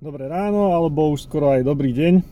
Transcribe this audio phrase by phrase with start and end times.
[0.00, 2.24] Dobré ráno, alebo už skoro aj dobrý deň.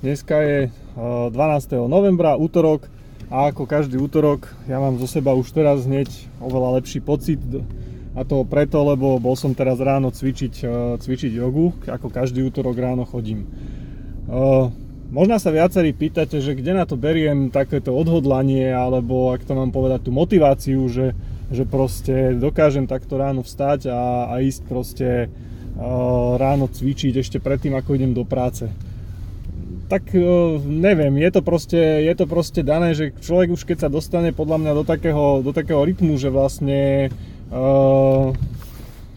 [0.00, 0.58] Dneska je
[0.96, 1.36] 12.
[1.84, 2.88] novembra, útorok
[3.28, 6.08] a ako každý útorok ja mám zo seba už teraz hneď
[6.40, 7.36] oveľa lepší pocit
[8.16, 10.64] a to preto, lebo bol som teraz ráno cvičiť,
[10.96, 13.44] cvičiť jogu, ako každý útorok ráno chodím.
[15.12, 19.76] Možno sa viacerí pýtate, že kde na to beriem takéto odhodlanie, alebo ak to mám
[19.76, 21.12] povedať, tú motiváciu, že,
[21.52, 25.28] že proste dokážem takto ráno vstať a, a ísť proste
[26.36, 28.68] ráno cvičiť ešte predtým, ako idem do práce.
[29.90, 30.14] Tak
[30.68, 34.62] neviem, je to, proste, je to proste dané, že človek už keď sa dostane podľa
[34.62, 37.10] mňa do takého, do takého rytmu, že vlastne
[37.50, 38.30] uh,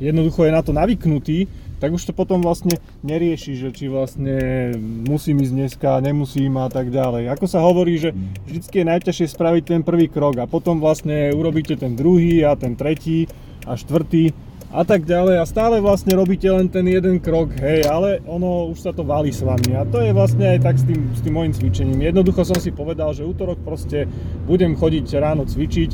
[0.01, 1.45] jednoducho je na to navyknutý,
[1.77, 4.71] tak už to potom vlastne nerieši, že či vlastne
[5.03, 7.27] musím ísť dneska, nemusím a tak ďalej.
[7.35, 8.15] Ako sa hovorí, že
[8.47, 12.79] vždycky je najťažšie spraviť ten prvý krok a potom vlastne urobíte ten druhý a ten
[12.79, 13.27] tretí
[13.67, 14.31] a štvrtý
[14.73, 18.81] a tak ďalej a stále vlastne robíte len ten jeden krok, hej, ale ono už
[18.81, 21.33] sa to valí s vami a to je vlastne aj tak s tým, s tým
[21.37, 22.01] môjim cvičením.
[22.01, 24.09] Jednoducho som si povedal, že útorok proste
[24.49, 25.93] budem chodiť ráno cvičiť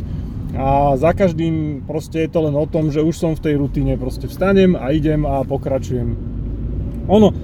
[0.56, 4.00] a za každým proste je to len o tom, že už som v tej rutine,
[4.00, 6.16] proste vstanem a idem a pokračujem.
[7.12, 7.36] Ono,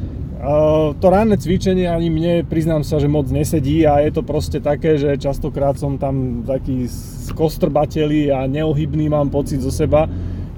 [0.95, 4.95] to ranné cvičenie ani mne, priznám sa, že moc nesedí a je to proste také,
[4.95, 6.87] že častokrát som tam taký
[7.27, 10.07] skostrbateli a neohybný mám pocit zo seba,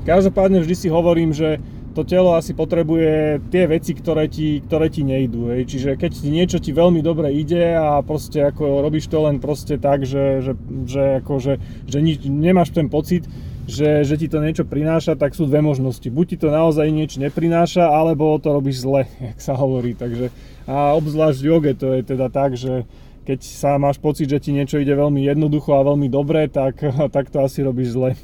[0.07, 1.59] Každopádne vždy si hovorím, že
[1.91, 5.51] to telo asi potrebuje tie veci, ktoré ti, ktoré ti nejdú.
[5.51, 5.67] Hej.
[5.67, 9.75] Čiže keď ti niečo ti veľmi dobre ide a proste ako robíš to len proste
[9.81, 10.53] tak, že, že,
[10.87, 11.53] že, ako, že,
[11.89, 13.27] že nič, nemáš ten pocit,
[13.67, 16.07] že, že ti to niečo prináša, tak sú dve možnosti.
[16.07, 19.91] Buď ti to naozaj nič neprináša, alebo to robíš zle, jak sa hovorí.
[19.91, 20.31] Takže,
[20.69, 22.87] a obzvlášť v joge to je teda tak, že
[23.27, 26.79] keď sa máš pocit, že ti niečo ide veľmi jednoducho a veľmi dobre, tak,
[27.15, 28.15] tak to asi robíš zle.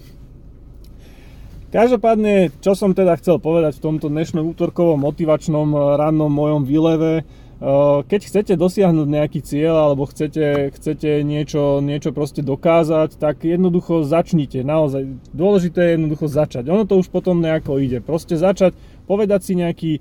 [1.73, 7.25] Každopádne, čo som teda chcel povedať v tomto dnešnom útorkovom motivačnom eh, rannom mojom výleve,
[7.25, 14.05] eh, keď chcete dosiahnuť nejaký cieľ alebo chcete, chcete niečo, niečo proste dokázať, tak jednoducho
[14.05, 14.61] začnite.
[14.61, 16.69] Naozaj dôležité je jednoducho začať.
[16.69, 18.05] Ono to už potom nejako ide.
[18.05, 18.77] Proste začať,
[19.09, 19.91] povedať si nejaký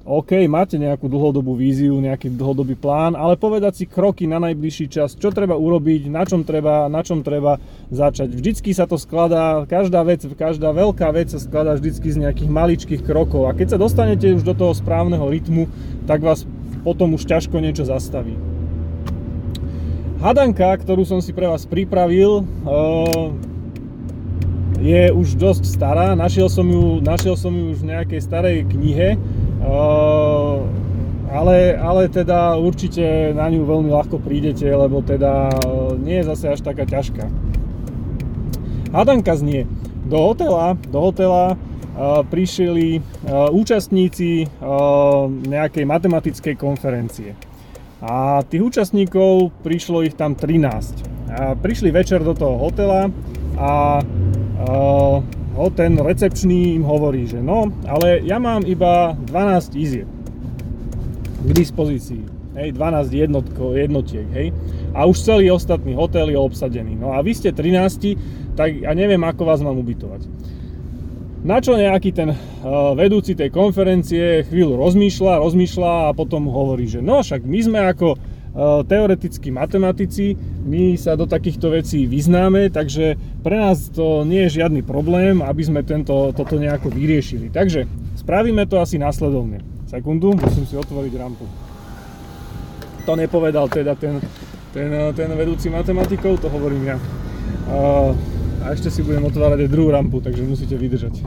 [0.00, 5.12] OK, máte nejakú dlhodobú víziu, nejaký dlhodobý plán, ale povedať si kroky na najbližší čas,
[5.12, 7.60] čo treba urobiť, na čom treba, na čom treba
[7.92, 8.32] začať.
[8.32, 13.02] Vždycky sa to skladá, každá vec, každá veľká vec sa skladá vždycky z nejakých maličkých
[13.04, 15.68] krokov a keď sa dostanete už do toho správneho rytmu,
[16.08, 16.48] tak vás
[16.80, 18.40] potom už ťažko niečo zastaví.
[20.24, 23.28] Hadanka, ktorú som si pre vás pripravil, eh,
[24.80, 26.16] je už dosť stará.
[26.16, 29.20] Našiel som ju, našiel som ju už v nejakej starej knihe,
[31.30, 35.52] ale, ale teda určite na ňu veľmi ľahko prídete, lebo teda
[36.00, 37.28] nie je zase až taká ťažká.
[38.90, 39.70] Hadanka znie.
[40.10, 42.98] Do hotela, do hotela uh, prišli
[43.30, 44.48] účastníci
[45.46, 47.36] nejakej matematickej konferencie.
[48.00, 51.30] A tých účastníkov prišlo ich tam 13.
[51.30, 53.12] A prišli večer do toho hotela
[53.60, 54.00] a
[55.60, 60.08] no, ten recepčný im hovorí, že no, ale ja mám iba 12 izieb
[61.44, 62.24] k dispozícii.
[62.56, 64.50] Hej, 12 jednotko, jednotiek, hej.
[64.96, 66.98] A už celý ostatný hotel je obsadený.
[66.98, 70.26] No a vy ste 13, tak ja neviem, ako vás mám ubytovať.
[71.40, 77.00] Na čo nejaký ten uh, vedúci tej konferencie chvíľu rozmýšľa, rozmýšľa a potom hovorí, že
[77.00, 78.18] no však my sme ako
[78.86, 80.34] teoretickí matematici,
[80.66, 83.14] my sa do takýchto vecí vyznáme, takže
[83.46, 87.48] pre nás to nie je žiadny problém, aby sme tento, toto nejako vyriešili.
[87.54, 87.86] Takže
[88.18, 89.62] spravíme to asi následovne.
[89.86, 91.46] Sekundu, musím si otvoriť rampu.
[93.06, 94.22] To nepovedal teda ten,
[94.74, 96.98] ten, ten vedúci matematikov, to hovorím ja.
[98.60, 101.22] A ešte si budem otvárať aj druhú rampu, takže musíte vydržať.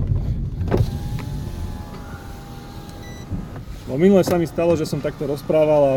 [3.93, 5.93] No minule sa mi stalo, že som takto rozprával a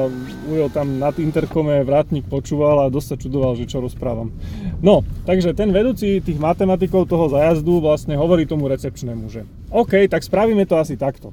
[0.52, 4.36] Ujo tam nad interkome vrátnik počúval a dosť sa čudoval, že čo rozprávam.
[4.84, 10.20] No, takže ten vedúci tých matematikov toho zajazdu vlastne hovorí tomu recepčnému, že OK, tak
[10.20, 11.32] spravíme to asi takto.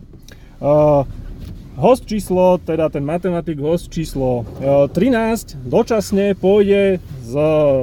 [0.64, 1.04] Uh,
[1.76, 7.36] host číslo, teda ten matematik host číslo uh, 13 dočasne pôjde s,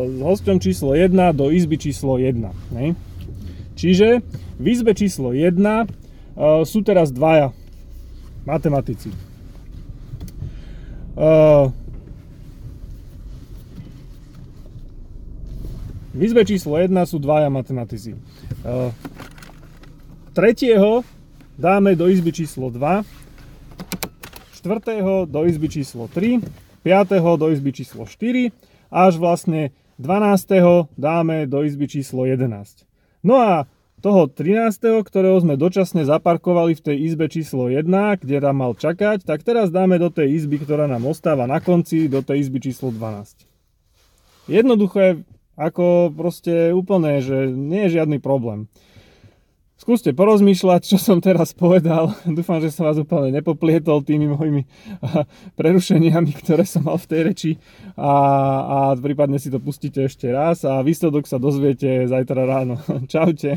[0.09, 2.33] s hostom číslo 1 do izby číslo 1.
[2.73, 2.97] Ne?
[3.77, 4.25] Čiže
[4.57, 7.53] v izbe číslo 1 uh, sú teraz dvaja
[8.51, 9.15] matematici.
[11.15, 11.71] Uh,
[16.11, 18.19] v izbe číslo 1 sú dvaja matematici.
[18.67, 18.91] Uh,
[20.35, 21.07] tretieho
[21.55, 23.07] dáme do izby číslo 2,
[24.59, 26.43] štvrtého do izby číslo 3,
[26.83, 28.51] piatého do izby číslo 4
[28.91, 29.71] až vlastne
[30.01, 30.91] 12.
[30.99, 32.89] dáme do izby číslo 11.
[33.23, 33.69] No a
[34.01, 37.87] toho 13., ktorého sme dočasne zaparkovali v tej izbe číslo 1,
[38.25, 42.09] kde tam mal čakať, tak teraz dáme do tej izby, ktorá nám ostáva na konci,
[42.09, 43.45] do tej izby číslo 12.
[44.49, 45.23] Jednoduché,
[45.55, 48.67] ako proste úplne, že nie je žiadny problém.
[49.81, 52.13] Skúste porozmýšľať, čo som teraz povedal.
[52.37, 54.69] Dúfam, že som vás úplne nepoplietol tými mojimi
[55.59, 57.51] prerušeniami, ktoré som mal v tej reči
[57.97, 58.13] a,
[58.61, 62.77] a prípadne si to pustíte ešte raz a výsledok sa dozviete zajtra ráno.
[63.13, 63.57] Čaute.